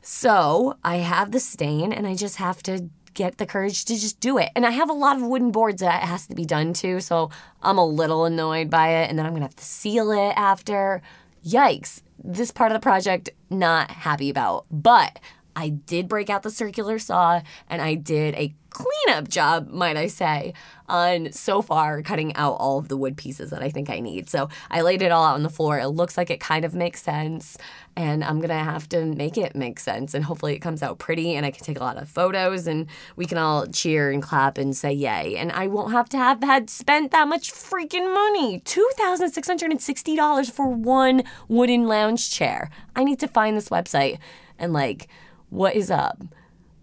So 0.03 0.77
I 0.83 0.97
have 0.97 1.31
the 1.31 1.39
stain 1.39 1.91
and 1.91 2.05
I 2.05 2.13
just 2.13 2.35
have 2.35 2.61
to 2.63 2.89
get 3.13 3.37
the 3.37 3.45
courage 3.45 3.85
to 3.85 3.95
just 3.95 4.19
do 4.19 4.37
it. 4.37 4.49
And 4.55 4.65
I 4.65 4.71
have 4.71 4.89
a 4.89 4.93
lot 4.93 5.17
of 5.17 5.23
wooden 5.23 5.51
boards 5.51 5.81
that 5.81 6.03
has 6.03 6.27
to 6.27 6.35
be 6.35 6.45
done 6.45 6.73
too, 6.73 6.99
so 6.99 7.29
I'm 7.61 7.77
a 7.77 7.85
little 7.85 8.25
annoyed 8.25 8.69
by 8.69 8.89
it. 8.89 9.09
And 9.09 9.17
then 9.17 9.25
I'm 9.25 9.33
gonna 9.33 9.45
have 9.45 9.55
to 9.55 9.65
seal 9.65 10.11
it 10.11 10.33
after. 10.35 11.01
Yikes. 11.45 12.01
This 12.23 12.51
part 12.51 12.71
of 12.71 12.75
the 12.75 12.83
project, 12.83 13.29
not 13.49 13.91
happy 13.91 14.29
about. 14.29 14.65
But 14.71 15.19
I 15.57 15.69
did 15.69 16.07
break 16.07 16.29
out 16.29 16.43
the 16.43 16.51
circular 16.51 16.99
saw 16.99 17.41
and 17.67 17.81
I 17.81 17.95
did 17.95 18.35
a 18.35 18.53
cleanup 18.69 19.27
job, 19.27 19.69
might 19.69 19.97
I 19.97 20.05
say, 20.05 20.53
on 20.87 21.31
so 21.31 21.63
far 21.63 22.03
cutting 22.03 22.35
out 22.35 22.57
all 22.59 22.77
of 22.77 22.89
the 22.89 22.97
wood 22.97 23.17
pieces 23.17 23.49
that 23.49 23.63
I 23.63 23.71
think 23.71 23.89
I 23.89 23.99
need. 23.99 24.29
So 24.29 24.49
I 24.69 24.81
laid 24.81 25.01
it 25.01 25.11
all 25.11 25.25
out 25.25 25.33
on 25.33 25.41
the 25.41 25.49
floor. 25.49 25.79
It 25.79 25.87
looks 25.87 26.15
like 26.15 26.29
it 26.29 26.39
kind 26.39 26.63
of 26.63 26.75
makes 26.75 27.01
sense, 27.01 27.57
and 27.95 28.23
I'm 28.23 28.39
gonna 28.39 28.63
have 28.63 28.87
to 28.89 29.03
make 29.03 29.35
it 29.35 29.55
make 29.55 29.79
sense. 29.79 30.13
And 30.13 30.23
hopefully 30.23 30.53
it 30.53 30.59
comes 30.59 30.83
out 30.83 30.99
pretty, 30.99 31.33
and 31.33 31.43
I 31.43 31.49
can 31.49 31.63
take 31.63 31.79
a 31.79 31.83
lot 31.83 31.97
of 31.97 32.07
photos, 32.07 32.67
and 32.67 32.85
we 33.15 33.25
can 33.25 33.39
all 33.39 33.65
cheer 33.65 34.11
and 34.11 34.21
clap 34.21 34.59
and 34.59 34.77
say 34.77 34.93
yay. 34.93 35.37
And 35.37 35.51
I 35.53 35.65
won't 35.65 35.91
have 35.91 36.07
to 36.09 36.17
have 36.17 36.43
had 36.43 36.69
spent 36.69 37.09
that 37.11 37.27
much 37.27 37.51
freaking 37.51 38.13
money 38.13 38.59
two 38.59 38.87
thousand 38.95 39.31
six 39.31 39.47
hundred 39.47 39.71
and 39.71 39.81
sixty 39.81 40.15
dollars 40.15 40.51
for 40.51 40.67
one 40.67 41.23
wooden 41.47 41.87
lounge 41.87 42.29
chair. 42.29 42.69
I 42.95 43.03
need 43.03 43.19
to 43.21 43.27
find 43.27 43.57
this 43.57 43.69
website 43.69 44.19
and 44.59 44.71
like, 44.71 45.07
what 45.49 45.75
is 45.75 45.91
up? 45.91 46.21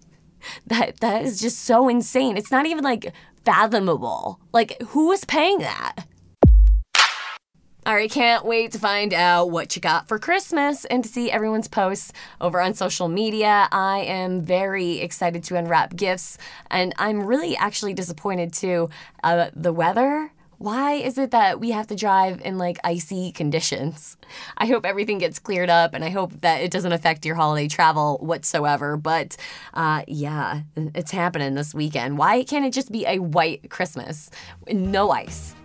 that 0.67 1.00
that 1.00 1.24
is 1.24 1.39
just 1.39 1.60
so 1.60 1.89
insane. 1.89 2.38
It's 2.38 2.51
not 2.51 2.65
even 2.65 2.84
like 2.84 3.13
fathomable. 3.46 4.39
Like, 4.53 4.81
who 4.89 5.12
is 5.12 5.25
paying 5.25 5.60
that? 5.60 6.05
All 7.86 7.96
right, 7.96 8.12
can't 8.12 8.46
wait 8.46 8.74
to 8.74 8.77
find 8.79 9.13
out 9.13 9.50
what 9.50 9.75
you 9.75 9.81
got 9.81 10.08
for 10.08 10.19
Christmas 10.19 10.86
and 10.86 11.01
to 11.03 11.10
see 11.10 11.31
everyone's 11.31 11.67
posts 11.67 12.13
over 12.39 12.62
on 12.62 12.75
social 12.75 13.08
media. 13.08 13.67
I 13.72 14.00
am 14.01 14.41
very 14.41 15.00
excited 15.00 15.43
to 15.46 15.55
unwrap 15.55 15.96
gifts, 15.96 16.38
and 16.69 16.93
I'm 17.00 17.25
really 17.25 17.58
actually 17.58 17.93
disappointed 17.93 18.53
too. 18.53 18.89
Uh, 19.24 19.50
the 19.55 19.74
weather 19.74 20.31
why 20.59 20.93
is 20.93 21.17
it 21.17 21.31
that 21.31 21.59
we 21.61 21.71
have 21.71 21.87
to 21.87 21.95
drive 21.95 22.41
in 22.41 22.57
like 22.57 22.77
icy 22.83 23.31
conditions? 23.31 24.17
I 24.57 24.65
hope 24.65 24.85
everything 24.85 25.17
gets 25.17 25.39
cleared 25.39 25.69
up 25.69 25.93
and 25.93 26.03
I 26.03 26.09
hope 26.09 26.41
that 26.41 26.61
it 26.61 26.69
doesn't 26.69 26.91
affect 26.91 27.25
your 27.25 27.35
holiday 27.35 27.69
travel 27.69 28.17
whatsoever. 28.17 28.97
But 28.97 29.37
uh, 29.73 30.03
yeah, 30.05 30.61
it's 30.75 31.11
happening 31.11 31.55
this 31.55 31.73
weekend. 31.73 32.17
Why 32.17 32.43
can't 32.43 32.65
it 32.65 32.73
just 32.73 32.91
be 32.91 33.05
a 33.07 33.19
white 33.19 33.69
Christmas? 33.69 34.29
No 34.69 35.11
ice. 35.11 35.55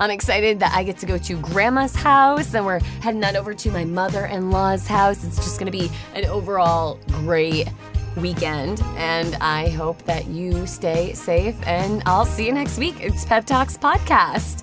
I'm 0.00 0.10
excited 0.10 0.58
that 0.60 0.74
I 0.74 0.82
get 0.82 0.98
to 0.98 1.06
go 1.06 1.16
to 1.18 1.36
grandma's 1.36 1.94
house 1.94 2.52
and 2.52 2.66
we're 2.66 2.80
heading 2.80 3.24
on 3.24 3.36
over 3.36 3.54
to 3.54 3.70
my 3.70 3.84
mother 3.84 4.26
in 4.26 4.50
law's 4.50 4.88
house. 4.88 5.24
It's 5.24 5.36
just 5.36 5.58
to 5.72 5.78
be 5.78 5.90
an 6.14 6.26
overall 6.26 6.98
great 7.06 7.68
weekend. 8.16 8.82
And 8.96 9.36
I 9.36 9.68
hope 9.70 10.02
that 10.04 10.26
you 10.26 10.66
stay 10.66 11.12
safe. 11.14 11.56
And 11.66 12.02
I'll 12.06 12.26
see 12.26 12.46
you 12.46 12.52
next 12.52 12.78
week. 12.78 12.96
It's 13.00 13.24
Pep 13.24 13.44
Talks 13.46 13.76
Podcast. 13.76 14.62